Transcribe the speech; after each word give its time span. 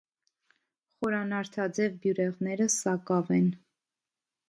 Խորանարդաձև 1.01 2.01
բյուրեղները 2.07 2.71
սակավ 2.81 3.33
են։ 3.41 3.49